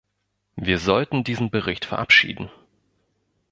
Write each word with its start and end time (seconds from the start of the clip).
Wir 0.55 0.79
sollten 0.79 1.23
diesen 1.23 1.51
Bericht 1.51 1.85
verabschieden. 1.85 2.49